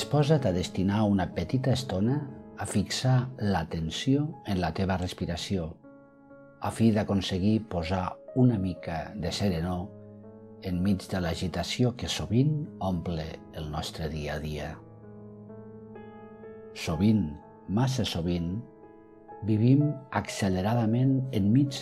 [0.00, 2.14] Disposa't a destinar una petita estona
[2.56, 5.66] a fixar l'atenció en la teva respiració,
[6.64, 8.06] a fi d'aconseguir posar
[8.40, 9.82] una mica de serenor
[10.70, 12.54] enmig de l'agitació que sovint
[12.88, 13.26] omple
[13.60, 14.70] el nostre dia a dia.
[16.86, 17.26] Sovint,
[17.68, 18.54] massa sovint,
[19.44, 19.84] vivim
[20.22, 21.76] acceleradament enmig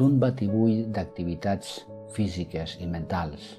[0.00, 1.82] d'un batibull d'activitats
[2.16, 3.58] físiques i mentals.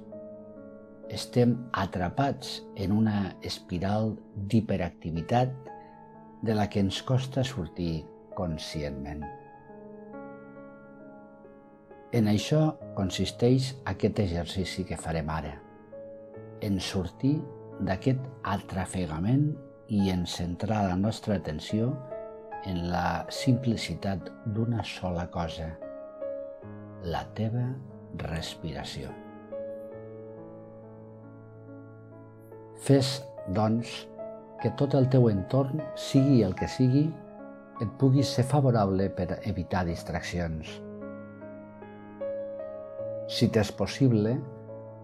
[1.14, 5.54] Estem atrapats en una espiral d'hiperactivitat
[6.44, 8.04] de la que ens costa sortir
[8.36, 9.24] conscientment.
[12.18, 12.60] En això
[12.98, 15.54] consisteix aquest exercici que farem ara,
[16.64, 17.38] en sortir
[17.88, 19.50] d'aquest atrafegament
[19.88, 21.94] i en centrar la nostra atenció
[22.66, 25.70] en la simplicitat d'una sola cosa,
[27.03, 27.70] la teva
[28.28, 29.27] respiració.
[32.78, 33.17] Fes,
[33.58, 33.89] doncs,
[34.61, 37.08] que tot el teu entorn, sigui el que sigui,
[37.81, 40.69] et pugui ser favorable per evitar distraccions.
[43.28, 44.38] Si t'és possible,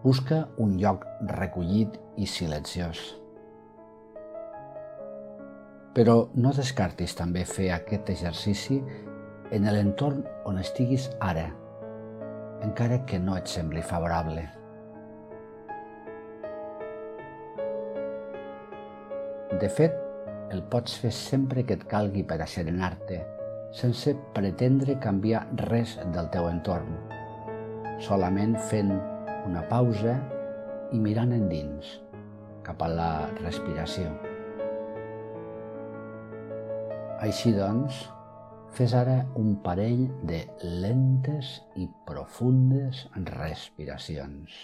[0.04, 3.02] busca un lloc recollit i silenciós.
[5.94, 8.80] Però no descartis també fer aquest exercici
[9.54, 11.50] en l'entorn on estiguis ara,
[12.66, 14.48] encara que no et sembli favorable.
[19.62, 19.94] De fet,
[20.54, 23.20] el pots fer sempre que et calgui per a serenar-te,
[23.74, 26.96] sense pretendre canviar res del teu entorn,
[28.06, 28.92] solament fent
[29.48, 30.16] una pausa
[30.94, 31.96] i mirant endins,
[32.66, 33.10] cap a la
[33.42, 34.10] respiració.
[37.24, 38.04] Així doncs,
[38.74, 40.44] fes ara un parell de
[40.84, 44.64] lentes i profundes respiracions.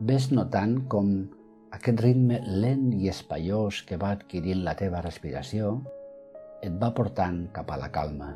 [0.00, 1.10] Ves notant com
[1.76, 5.74] aquest ritme lent i espaiós que va adquirint la teva respiració
[6.64, 8.30] et va portant cap a la calma.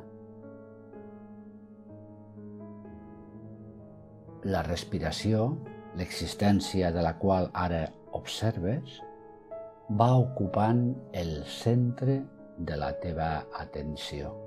[4.44, 5.54] La respiració,
[5.96, 9.00] l'existència de la qual ara observes,
[9.88, 12.20] va ocupant el centre
[12.58, 14.43] de la teva atenció.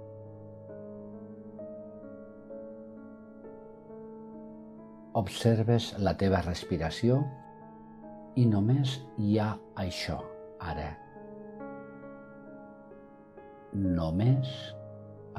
[5.18, 7.16] Observes la teva respiració
[8.38, 9.48] i només hi ha
[9.82, 10.20] això,
[10.62, 10.92] ara.
[13.74, 14.52] Només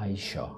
[0.03, 0.49] això.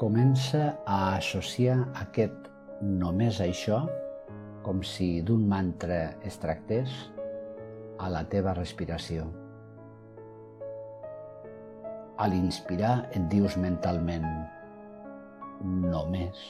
[0.00, 3.84] Comença a associar aquest només això,
[4.64, 7.02] com si d'un mantra es tractés,
[8.00, 9.28] a la teva respiració.
[12.16, 14.24] A l'inspirar et dius mentalment
[15.64, 16.40] només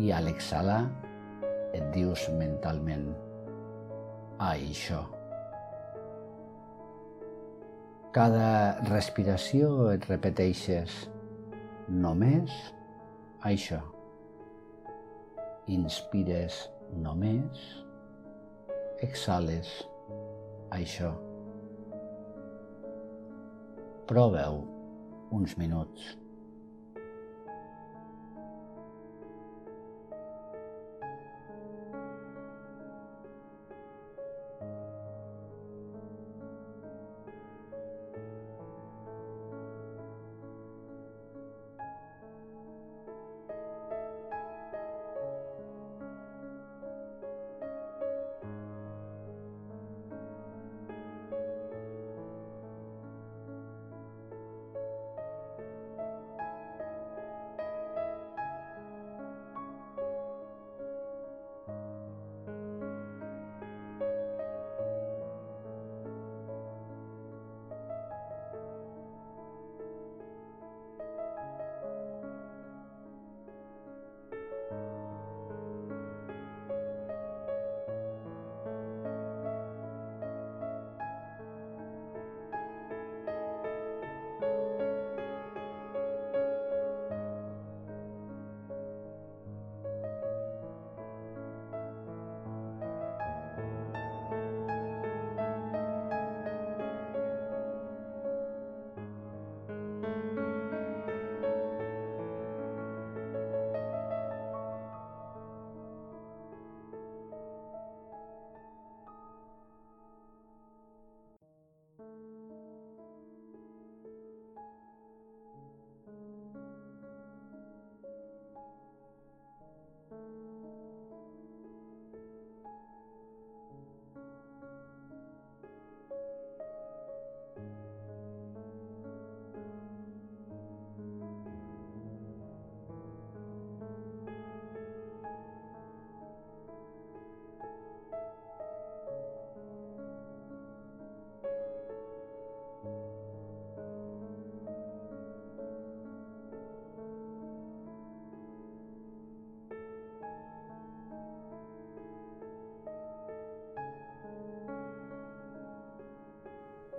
[0.00, 0.82] i a l'exhalar
[1.72, 3.08] et dius mentalment
[4.42, 5.00] això.
[8.12, 11.06] Cada respiració et repeteixes
[11.88, 12.52] només
[13.48, 13.80] això.
[15.72, 17.66] Inspires només,
[19.00, 19.70] exhales
[20.76, 21.14] això.
[24.06, 24.66] Proveu
[25.30, 26.18] uns minuts.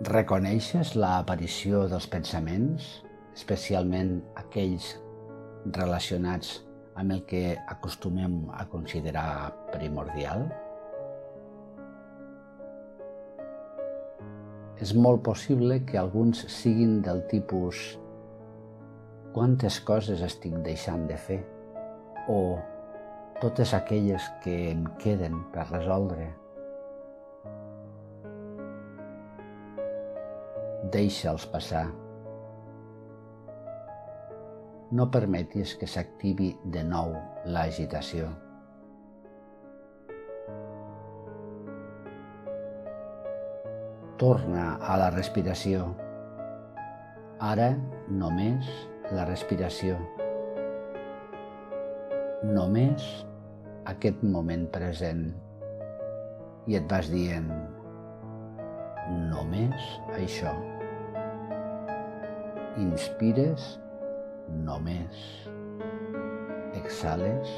[0.04, 2.88] Reconeixes l'aparició dels pensaments,
[3.32, 4.90] especialment aquells
[5.78, 6.50] relacionats
[7.00, 10.44] amb el que acostumem a considerar primordial?
[14.84, 17.86] És molt possible que alguns siguin del tipus
[19.32, 21.40] quantes coses estic deixant de fer
[22.28, 22.40] o
[23.40, 26.34] totes aquelles que em queden per resoldre.
[30.92, 31.86] Deixa'ls passar.
[34.92, 37.14] No permetis que s'activi de nou
[37.48, 38.26] l'agitació.
[44.20, 45.86] Torna a la respiració.
[47.40, 47.70] Ara
[48.10, 48.68] només
[49.16, 49.96] la respiració.
[52.44, 53.08] Només
[53.94, 55.26] aquest moment present.
[56.68, 57.48] I et vas dient,
[59.32, 59.90] només
[60.20, 60.54] això.
[62.74, 63.78] Inspires
[64.66, 65.20] només.
[66.74, 67.52] Exhales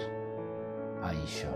[1.08, 1.55] això.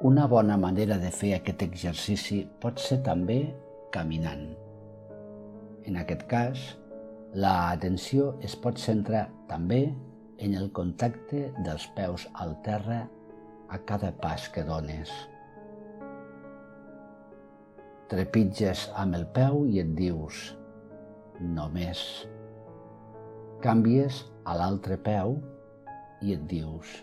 [0.00, 3.40] Una bona manera de fer aquest exercici pot ser també
[3.90, 4.44] caminant.
[5.90, 6.60] En aquest cas,
[7.34, 9.80] l'atenció es pot centrar també
[10.38, 13.00] en el contacte dels peus al terra
[13.74, 15.10] a cada pas que dones.
[18.06, 20.52] Trepitges amb el peu i et dius
[21.42, 22.04] només.
[23.66, 25.40] Canvies a l'altre peu
[26.22, 27.00] i et dius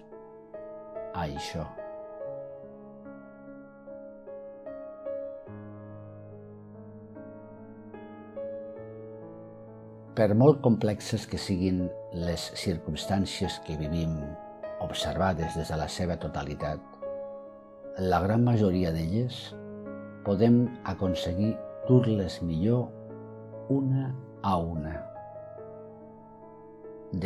[1.11, 1.67] això.
[10.15, 11.81] Per molt complexes que siguin
[12.15, 14.13] les circumstàncies que vivim,
[14.85, 16.79] observades des de la seva totalitat,
[17.99, 19.41] la gran majoria d'elles
[20.23, 20.61] podem
[20.93, 21.51] aconseguir
[21.89, 22.87] dur-les millor
[23.75, 24.07] una
[24.39, 24.95] a una,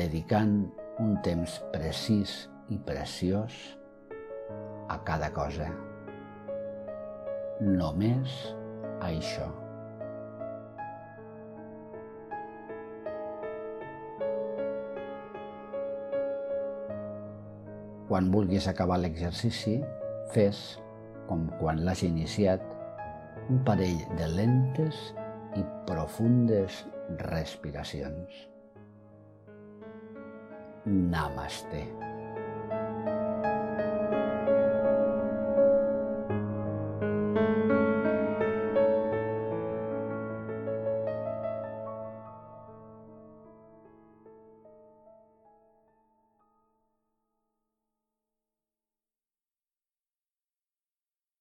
[0.02, 0.58] dedicant
[0.98, 2.36] un temps precís
[2.74, 3.62] i preciós
[4.90, 5.70] a cada cosa.
[7.62, 8.46] Només
[8.98, 9.69] a això.
[18.10, 19.78] Quan vulguis acabar l'exercici,
[20.34, 20.80] fes,
[21.30, 22.64] com quan l'has iniciat,
[23.54, 25.02] un parell de lentes
[25.58, 26.84] i profundes
[27.22, 28.46] respiracions.
[30.90, 31.86] Namaste.